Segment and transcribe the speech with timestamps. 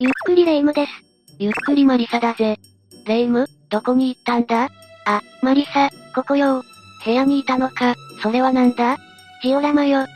[0.00, 0.92] ゆっくりレ夢ムです。
[1.40, 2.56] ゆっくりマリサだぜ。
[3.04, 3.40] レ夢？
[3.40, 4.68] ム、どこに行ったんだ？
[5.04, 6.62] あ、マリサ、ここよ
[7.04, 8.96] 部屋にいたのか、それはなんだ？
[9.42, 10.06] ジオラマよ。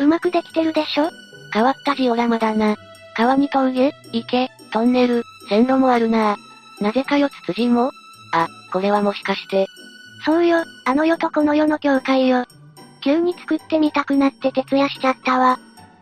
[0.00, 1.08] うまくできてるでしょ？
[1.54, 2.74] 変わったジオラマだな。
[3.14, 6.36] 川に峠、池、トンネル、線路もあるな
[6.80, 7.92] なぜかよつつじも
[8.32, 9.68] あ、これはもしかして。
[10.26, 12.44] そうよ、あの世とこの世の境界よ。
[13.04, 15.60] 急に作ってみたくなって徹夜しちゃったわ。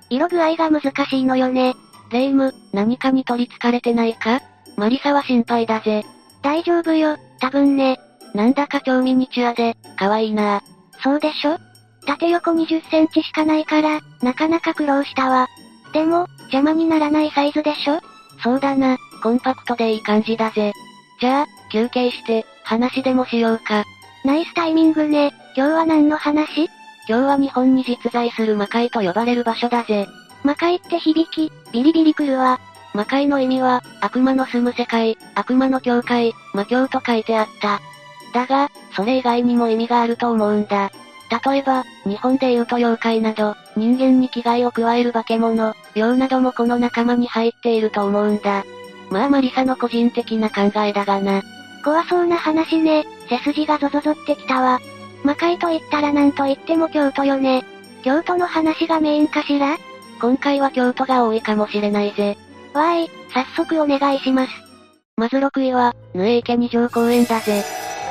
[0.09, 1.75] 色具合が難しいのよね。
[2.11, 4.41] レイム、何かに取り憑かれてないか？
[4.77, 6.05] マリサは心配だぜ。
[6.43, 7.99] 大丈夫よ、多分ね。
[8.35, 10.63] なんだか超ミニチュアで、可愛いな
[11.03, 11.59] そうでしょ？
[12.07, 15.49] 縦横20センチしかないから、なかなか苦労したわ。
[15.93, 17.99] でも、邪魔にならないサイズでしょ？
[18.43, 20.73] そうだな、コンパクトでいい感じだぜ。
[21.21, 23.85] じゃあ、休憩して、話でもしようか。
[24.25, 25.33] ナイスタイミングね。
[25.57, 26.69] 今日は何の話？
[27.09, 30.07] 今日は日本に実在する魔界と呼ばれる場所だぜ。
[30.47, 32.61] 魔界って響き、ビリビリくるわ。
[32.95, 37.81] 魔界の意味は、悪魔の住む世界、悪魔の境界、魔境と書いてあった。
[38.33, 40.93] だが、それ以外にも意味があると思うんだ。
[41.45, 48.65] 例えば、日本で言うと妖怪など、人間に危害を加える化け物、妖などもこの仲間に入っていると思うんだ。
[49.11, 51.43] まあマリサの個人的な考えだがな。
[51.85, 53.05] 怖そうな話ね。
[53.29, 54.79] 背筋がゾゾゾってきたわ。
[55.25, 57.65] 魔界と言ったらなんと言っても京都よね。
[58.05, 59.77] 京都の話がメインかしら？
[60.21, 62.37] 今回は京都が多いかもしれないぜ。
[62.73, 64.53] わーい、早速お願いします。
[65.17, 67.63] まず6位は、ヌエ池二条公園だぜ。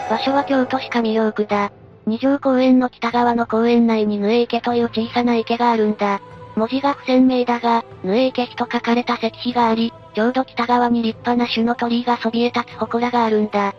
[0.09, 1.71] 場所は京都市上京区だ。
[2.05, 6.21] 二条公園の北側の公園内にヌエ池という小さな池があるんだ。
[6.55, 13.73] 文字が不鮮明だが、ヌエ池と書かれた石碑があり、ちょうど北側に立派な種の鳥居がそびえ立つ祠があるんだ。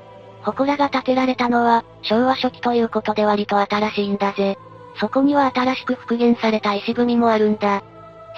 [0.45, 4.59] 祠が建てられたのは、昭和初期ということで割と新しいんだぜ。
[5.01, 7.83] そこには新しく復元された石踏みもあるんだ。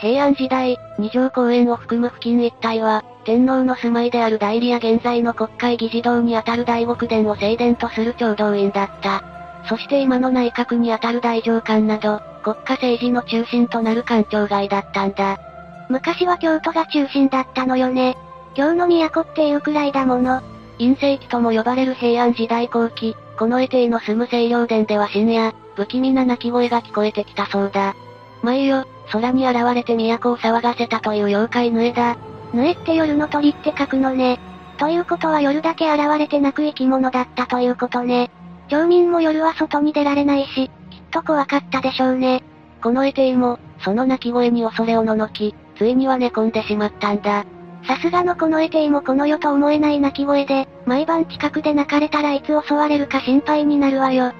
[0.00, 9.24] 平安時代、二条公園を含む付近一帯は、天皇の住まいである代理や現在の国会議事堂にあたる大極殿を正殿とする共同院だった。
[9.68, 15.38] そして今の内閣にあたる大上官など、国家政治の中心となる官庁街だったんだ。
[15.88, 18.16] 昔は京都が中心だったのよね。
[18.54, 20.42] 京の都っていうくらいだもの。
[20.78, 27.96] 陰世期とも呼ばれる平安時代後期、この絵帝の住む清涼殿では深夜、不気味な鳴き声が聞こえてきたそうだ。
[28.42, 32.16] 前よ、空に現れて都を騒がせたという妖怪ヌエだ。
[32.52, 34.38] ヌエって夜の鳥って書くのね。
[34.78, 38.30] ということは夜だけ現れて鳴く生き物だったということね。
[38.68, 42.42] 町民も夜は外に出られないし、きっと怖かったでしょうね。
[42.82, 47.44] この絵帝も、その鳴き声に恐れをののき、ついには寝込んでしまったんだ。
[47.86, 54.32] さすがのこのエテイもこの世と思えない鳴き声で、毎晩近くで泣かれたらいつ襲われるか心配になるわよ。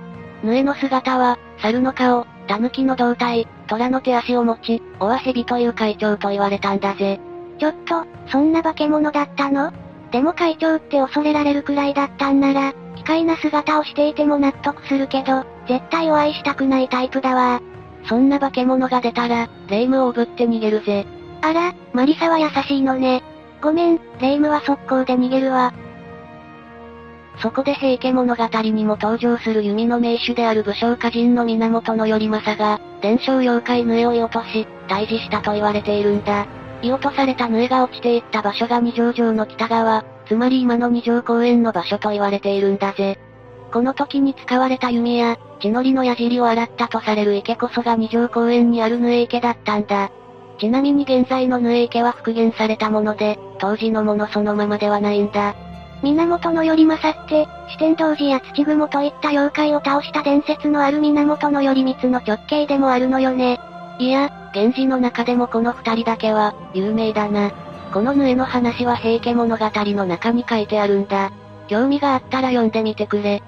[0.44, 7.20] ヌエの姿は、猿の顔、狸の胴体、虎の手足を持ち、オワヘビという会長と言われたんだぜ。
[7.58, 9.72] ちょっと、そんな化け物だったの？
[10.10, 17.60] でも会長って恐れられるくらいだったんなら、奇怪な姿をしていても納得するけど、絶対お会いしたくないタイプだわ。
[18.08, 21.06] そんな化け物が出たら、レイムをおぶって逃げるぜ。
[21.42, 23.22] あら、マリサは優しいのね。
[23.60, 25.72] ごめん、レイムは速攻で逃げるわ。
[27.40, 36.46] そこで平家物語にも登場する弓の名手である武将歌人の源頼政が、伝承妖怪ヌエを追い落とし、退治したと言われているんだ。
[36.82, 43.18] 居落とされたヌエが落ちていった場所が二条城の北側、つまり今の二条公園の場所と言われているんだぜ。
[43.72, 50.10] この時に使われた弓や、血のりの矢尻を洗ったとされる池こそが二条公園にあるヌエ池だったんだ。
[50.58, 55.54] ちなみに現在のヌエ池は復元されたもので、当時のものそのままではないんだ。
[56.02, 63.60] 源頼政って、四天童寺や土雲といった妖怪を倒した伝説のある源頼光の直系でもあるのよね。
[63.98, 67.50] いや、源氏の中でもこの二人だけは、有名だな。
[67.92, 71.32] このヌエの話は平家物語の中に書いてあるんだ。
[71.68, 73.42] 興味があったら読んでみてくれ。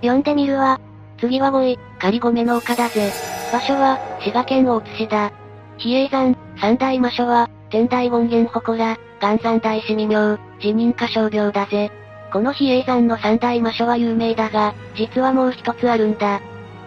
[0.00, 0.80] 読んでみるわ。
[1.18, 3.10] 次は5位、仮米の丘だぜ。
[3.52, 5.32] 場所は、滋賀県大津市だ。
[5.78, 11.90] 比叡山、三大魔所は、天台権現祠、元山大師未明、辞任歌唱病だぜ。
[12.30, 16.42] この比叡山の三大魔所は有名だが、実はもう一つあるんだ。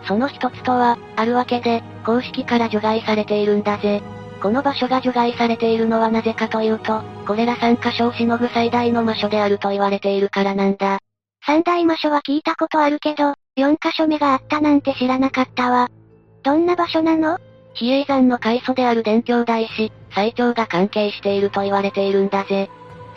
[0.08, 4.04] その一つとは、あるわけで、公式から除外されているんだぜ。
[4.40, 11.00] この場所が除外されているのはなぜかというと、これら三箇所をしのぐ最大の魔所であると言われているからなんだ。
[11.44, 15.90] 三大魔所は聞いたことあるけど、四箇所目があったなんて知らなかったわ。
[16.44, 17.40] どんな場所なの？
[17.78, 22.70] 比叡山の開祖である伝教大師、最長が関係していると言われているんだぜ。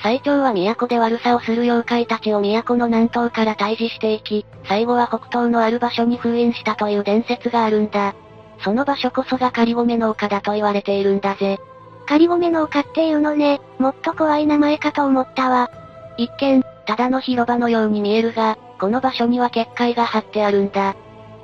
[0.03, 8.15] 最長は都で悪さをする妖怪たちを都の南東から退治していき、最後は北東のある場所に封印したという伝説があるんだ。
[8.63, 11.59] その場所こそが仮米の丘だと言われているんだぜ。
[12.07, 15.71] 仮米農家っていうのね、もっと怖い名前かと思ったわ。
[16.19, 20.97] 一見、ただの広場のように見えるが、この場所には結界が張ってあるんだ。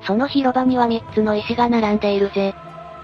[0.02, 2.54] その広場には3つの石が並んでいるぜ。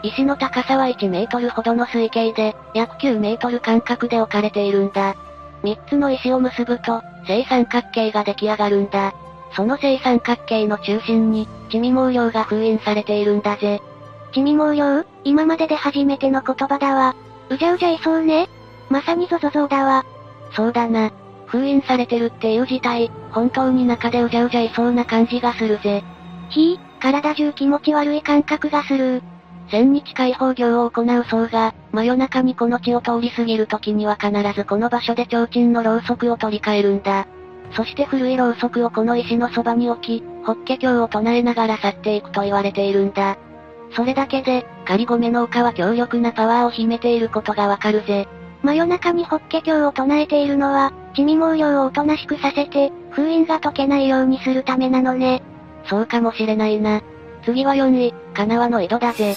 [0.03, 5.15] 石の高さは1メートルほどの水系で、約9メートル間隔で置かれているんだ。
[5.63, 9.15] 3つの石を結ぶと、正三角形が出来上がるんだ。
[9.55, 13.81] その正三角形の中心に、地味毛量が封印されているんだぜ。
[14.33, 17.15] 地味毛量今までで初めての言葉だわ。
[17.49, 18.49] うじゃうじゃいそうね。
[18.89, 20.05] まさにゾゾゾだわ。
[20.53, 21.11] そうだな。
[21.47, 26.03] 封印されてるっていう事態、本当に中でうじゃうじゃいそうな感じがするぜ。
[26.49, 29.23] ひぃ、体中気持ち悪い感覚がする。
[29.73, 37.27] 千日解放業を行う僧が、真夜中にこの地を通り過ぎる時には必ずこの場所で提灯のろうそくを取り替えるんだ。
[37.75, 43.39] そして古いろうそくをこの石のそばに置き、法華経を唱えながら去っていくと言われているんだ。
[43.97, 48.29] それだけで、仮米農家は強力なパワーを秘めていることがわかるぜ。
[48.63, 55.43] 真夜中に法華経を唱えているのは、地味毛量をおとなしくさせて、封印が解けないようにするためなのね。
[55.87, 57.01] そうかもしれないな。
[57.47, 59.35] 次は4位、金輪の井戸だぜ。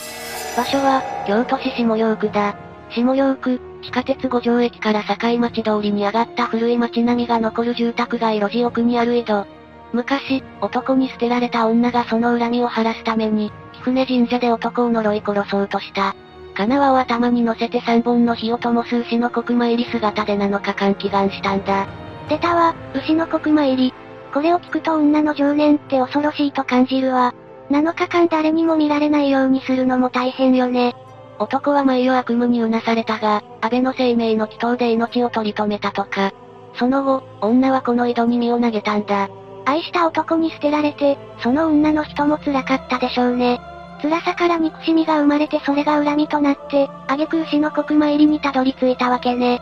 [0.56, 2.56] 場所は、京都市下陽区だ。
[2.90, 9.46] 下陽区、地下鉄五条駅から境町通りに上がった古い町並みが残る住宅街路地奥にある井戸。
[9.92, 16.16] 昔、男に捨てられた女がその恨みを晴らすために、貴船神社で男を呪い殺そうとした。
[16.56, 21.86] 金輪を頭に乗せて三本の火を灯す牛の国参り姿で7日間祈願したんだ。
[22.30, 23.94] 出たわ、牛の国参り。
[24.34, 27.34] これを聞くと女の情念って恐ろしいと感じるわ。
[27.70, 30.96] 7日間誰にも見られないようにするのも大変よね。
[31.40, 36.32] 男は毎夜悪夢にうなされたが、安倍の生命の祈祷で命を取り留めたとか。
[36.76, 39.30] その後、女はこの井戸に身を投げたんだ。
[39.66, 43.60] 愛した男に捨てられて、その女の人も辛かったでしょうね。
[44.02, 49.62] 辛さから憎しみが生まれてそれが恨みとなって、挙句牛の国参りにたどり着いたわけね。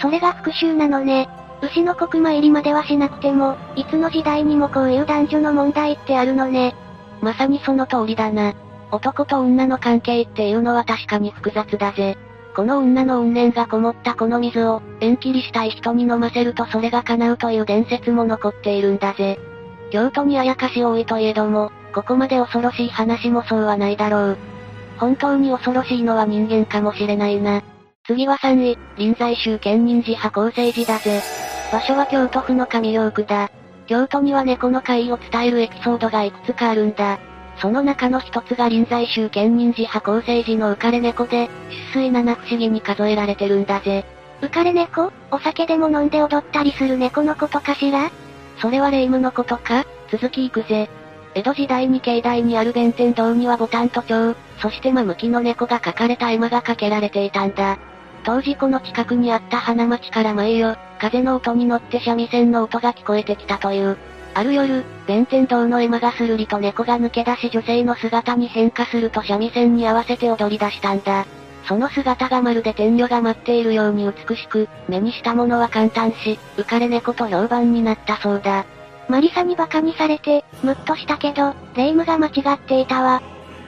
[0.00, 1.28] それが復讐なのね。
[1.62, 6.74] 牛の国参りまではしなくても、いつの時代にもこういう男女の問題ってあるのね。
[7.24, 8.52] まさにその通りだな。
[8.92, 12.18] 男と女の関係っていうのは確かに複雑だぜ。
[12.54, 19.40] この女の怨念がこもったこの水を、縁切りしたい人に飲ませるとそれが叶うという伝説も残っているんだぜ。
[19.90, 24.38] 京都にあやかし多いといえども、ここまで恐ろしい話もそうはないだろう。
[24.98, 27.62] 本当に恐ろしいのは人間かもしれないな。
[28.06, 31.22] 次は3位、臨済宗建仁寺派構成寺だぜ。
[31.72, 33.50] 場所は京都府の上陽区だ。
[33.86, 37.18] 京都には猫の会を伝えるエピソードがいくつかあるんだ。
[37.58, 41.48] その中の一つが臨済宗建仁寺派構成寺の浮かれ猫で、
[41.94, 44.04] 出水七不思議に数えられてるんだぜ。
[44.40, 45.12] 浮かれ猫？
[45.30, 48.10] お酒でも飲んで踊ったりする猫のことかしら？
[48.60, 49.86] それは霊夢のことか？
[50.10, 50.88] 続き行くぜ。
[51.36, 57.78] 江戸時代に境内にある弁天堂にはボタンと蝶、そして真向きの猫が描かれた絵馬がかけられていたんだ。
[58.24, 63.98] 当時この近くにあった花町から毎夜、風の音に乗って三味線の音が聞こえてきたという。
[64.32, 71.26] ある夜、弁天堂の絵馬がするりと猫が抜け出し女性の姿に変化すると三味線に合わせて踊り出したんだ。
[71.68, 78.64] その姿がまるで天女が待っているように美しく、目にしたものは簡単し、浮かれ猫と評判になったそうだ。
[79.06, 83.22] マリサに馬鹿にされて、ムッとしたけど、霊夢が間違っていたわ。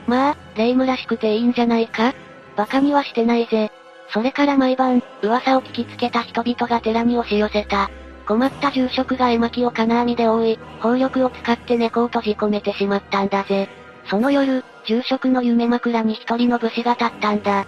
[0.07, 2.15] まあ、霊夢らしくていいんじゃないか？
[2.57, 3.71] 馬鹿にはしてないぜ。
[4.09, 7.91] それから毎晩、噂を聞きつけた人々が寺に押し寄せた。
[8.27, 13.69] 困った住職が絵巻を金網で覆い、砲力を使って猫を閉じ込めてしまったんだぜ。
[14.09, 17.67] その夜、住職の夢枕に一人の武士が立ったんだ。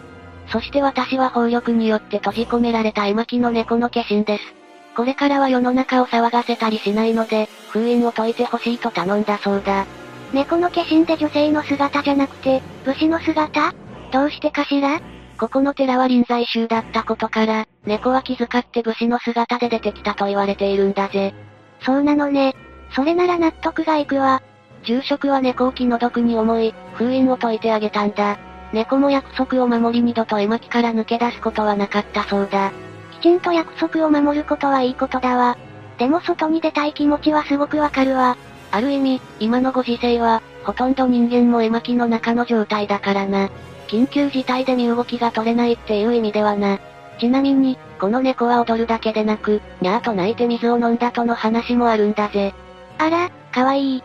[0.50, 4.54] そして私は砲力によって閉じ込められた絵巻の猫の化身です。
[4.96, 9.86] これからは世の中を騒がせたりしないので、封印を解いてほしいと頼んだそうだ。
[10.32, 13.74] 猫の化身で女性の姿じゃなくて、武士の姿？
[14.10, 15.00] どうしてかしら？
[15.38, 21.32] ここの寺は臨済宗だったことから、猫は気遣って武士の姿で出てきたと言われているんだぜ。
[21.80, 22.56] そうなのね。
[22.94, 24.42] それなら納得がいくわ。
[24.84, 28.38] 住職は猫を気の毒に思い、封印を解いてあげたんだ。
[28.72, 32.72] 猫も約束を守り二度と絵巻から抜け出すことはなかったそうだ。
[33.12, 35.56] きちんと約束を守ることはいいことだわ。
[35.98, 38.36] でも外に出たい気持ちはすごくわかるわ。
[38.70, 43.48] ある意味、今のご時世は、ほとんど人間も絵巻の中の状態だからな。
[43.88, 46.78] 緊急事態で身動きが取れないっていう意味ではな。
[47.18, 52.54] ちなみに、この猫は踊るだけでなく、にゃーと泣いて水を飲んだとの話もあるんだぜ。
[52.98, 54.02] あら、かわいい。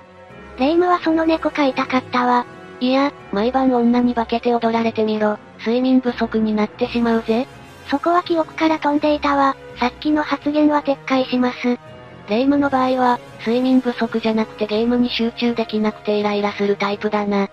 [0.58, 2.46] レイムはその猫飼いたかったわ。
[2.80, 5.38] いや、毎晩女に化けて踊られてみろ。
[5.60, 7.48] 睡眠不足になってしまうぜ。
[7.90, 9.56] そこは記憶から飛んでいたわ。
[9.80, 11.78] さっきの発言は撤回します。
[12.30, 17.50] レイムの場合は、睡眠不足じゃなくてゲームに集中できなくてイライラするタイプだな。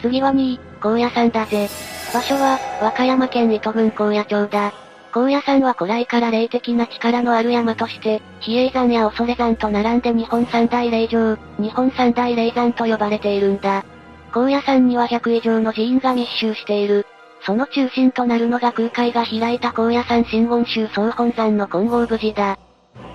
[0.00, 1.68] 次は2位、高野山だぜ。
[2.12, 4.72] 場所は、和歌山県糸郡高野町だ。
[5.12, 13.84] 高野山は古来から霊的な力のある山として、比叡山や恐山と並んで日本三大霊場、日本三大霊山と呼ばれているんだ。
[14.32, 17.06] 高野山には100以上の寺院が密集している。
[17.44, 22.58] その中心となるのが空海が開いた高野山真言宗総本山の金剛無寺だ。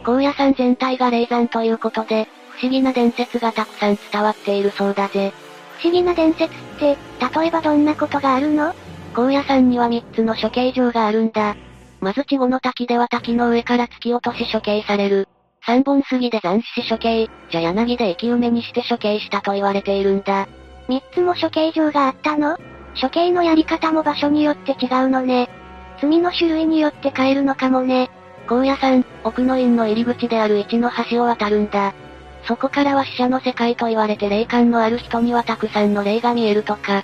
[0.06, 5.34] 高野山全体が霊山ということで、不思議な伝説がたくさん伝わっているそうだぜ。
[5.80, 6.98] 不思議な伝説って、
[7.36, 8.74] 例えばどんなことがあるの？
[9.14, 11.56] 高野山には3つの処刑場があるんだ。
[12.00, 15.28] まず地後の滝では滝の上から突き落とし処刑される。
[15.66, 20.48] 三本杉で斬死し処刑、じゃ柳で生き埋めにして処刑したと言われているんだ。
[20.88, 22.58] 3つも処刑場があったの？
[23.02, 25.50] 処刑のやり方も場所によって違うのね。
[26.00, 28.10] 罪の種類によって変えるのかもね。
[28.48, 31.94] 高野山、奥の院の入り口である一の橋を渡るんだ。
[32.48, 37.04] そこからは死者の世界と言われて霊感のある人にはたくさんの霊が見えるとか。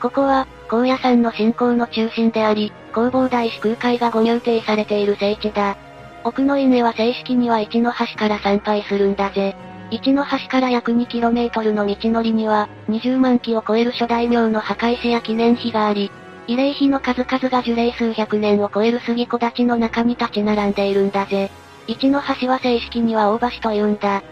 [0.00, 5.76] ここは、高野山の信仰の中心であり、弘法大師空海がご入廷されている聖地だ。
[6.24, 9.54] 奥の院へは正式には一の橋から参拝するんだぜ。
[9.90, 16.10] 一の橋から約 2km の道のりには、20万基を超える諸大名の墓石や記念碑があり、
[16.48, 21.50] 慰霊碑の数々が樹齢数百年を超える杉木立の中に立ち並んでいるんだぜ。
[21.86, 24.22] 一の橋は正式には大橋と言うんだ。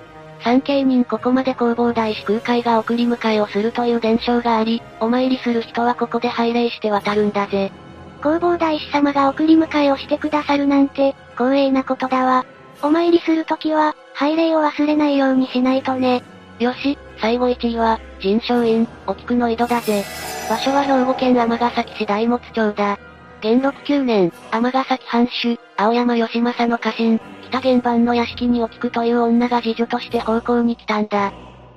[0.44, 7.72] 三景人ここまで弘法大師空海が送り迎えをするという伝承があり、お参りする人はここで拝礼して渡るんだぜ。
[8.18, 12.44] 弘法大師様が送り迎えをしてくださるなんて、光栄なことだわ。
[12.82, 16.22] お参りするときは、拝礼を忘れないようにしないとね。
[16.58, 20.04] よし、最後1位は、神正院、沖久の井戸だぜ。
[20.48, 22.98] 場所は兵庫県尼崎市大本町だ。
[23.40, 31.32] 元禄9年、尼崎藩主、青山義政の家臣、北原版の屋敷に沖久という女が次女として奉公に来たんだ。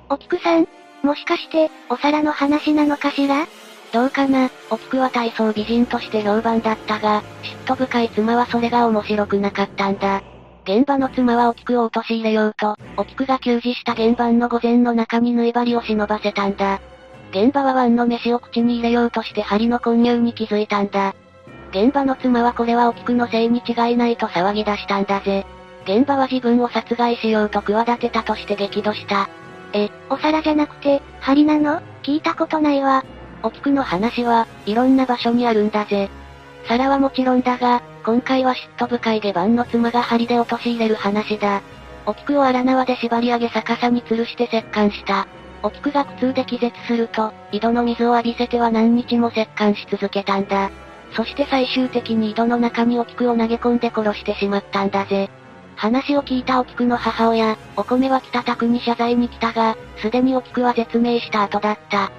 [0.08, 0.68] 沖久さん
[1.02, 3.46] もしかして、お皿の話なのかしら？
[3.92, 7.22] どうかな、沖久は体操美人として評判だったが、
[7.66, 10.22] 嫉妬深い妻はそれが面白くなかったんだ。
[10.64, 16.80] 現場の妻は沖久を陥れようと、沖久が給仕した現場の御前の中に縫い針を忍ばせたんだ。
[17.32, 21.14] 現場はワンの飯を口に入れようとして針の混入に気づいたんだ。
[21.70, 25.44] 現場の妻はこれは沖久のせいに違いないと騒ぎ出したんだぜ。
[25.84, 29.28] 現場は自分を殺害しようと企てたとして激怒した。
[29.72, 31.80] え、お皿じゃなくて、針なの？
[32.02, 33.04] 聞いたことないわ。
[33.42, 36.10] 沖久の話は、いろんな場所にあるんだぜ。
[36.68, 41.62] 皿はもちろんだが、今回は嫉妬深い下番の妻が針で陥れる話だ。
[42.06, 45.26] 沖久を荒縄で縛り上げ逆さに吊るして折檻した。
[45.62, 50.70] 沖久が苦痛で気絶すると、井戸の水を浴びせては何日も折檻し続けたんだ。
[51.14, 55.30] そして最終的に井戸の中に沖久を投げ込んで殺してしまったんだぜ。
[55.76, 62.10] 話を聞いた沖久の母親、お米は北宅に謝罪に来たが、すでに沖久は絶命した後だった。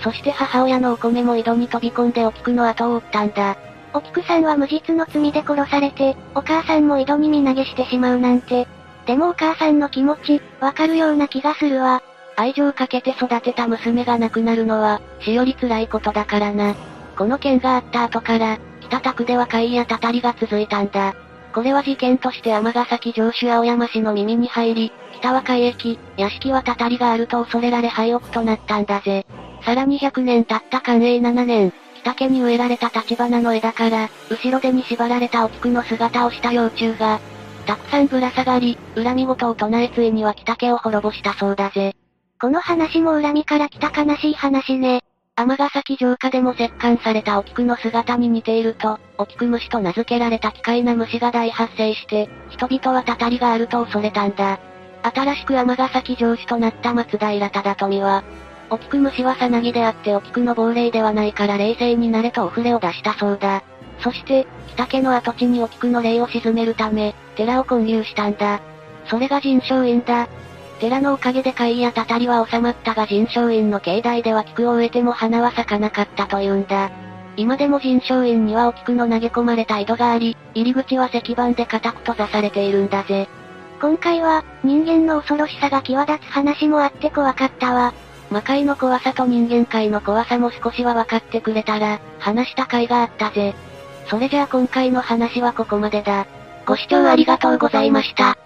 [0.00, 3.56] そして母親のお米も井戸に飛び込んで沖久の後を追ったんだ。
[3.94, 8.66] 沖久さんは無実の罪で殺されて、お母さんも井戸に身投げしてしまうなんて。
[9.06, 12.02] でもお母さんの気持ち、わかるような気がするわ。
[12.36, 16.74] 愛情かけて育てた娘が亡くなるのは、死より辛いことだからな。
[17.16, 21.14] この件があった後から、北宅では会やたたりが続いたんだ。
[21.56, 29.24] これは事件として尼崎城主青山氏の耳に入り、北は海域、屋敷はたたりがあると恐れられ廃屋となったんだぜ。
[29.64, 31.72] さらに100年経った寛永7年、
[32.02, 37.20] 北家に植えられた立花の枝から、後ろ手に縛られたお菊の姿をした幼虫が、
[37.64, 41.94] たくさんぶら下がり、恨み事を唱えついには北家を滅ぼしたそうだぜ。
[42.38, 45.00] この話も恨みから来た悲しい話ね。
[45.38, 54.58] 尼崎城下でも折檻されたお菊の姿に似ていると、お菊虫と名付けられた奇怪な虫が大発生して、人々はたたりがあると恐れたんだ。
[55.02, 58.24] 新しく尼崎城主となった松平忠富は、
[58.70, 63.62] お菊虫はさなぎであってお菊の亡霊ではないから冷静になれとお触れを出したそうだ。
[64.00, 68.62] そして、北家の跡地にお菊の霊を鎮めるため、寺を建立したんだ。
[69.04, 70.28] それが神正院だ。
[70.80, 76.90] 寺のおかげで怪異やたたりは収まったが神正院の境内では菊を植えても花は咲かなかったというんだ。
[77.36, 83.28] 今でも神正院にはお菊の投げ込まれた井戸があり、入り口は石板で固く閉ざされているんだぜ。
[83.80, 87.92] 今回は、人間の恐ろしさが際立つ話もあって怖かったわ。
[88.30, 93.54] 魔界の怖さと人間界の怖さも少しは分かってくれたら、話した甲斐があったぜ。
[94.08, 96.26] それじゃあ今回の話はここまでだ。
[96.64, 98.38] ご視聴ありがとうございました。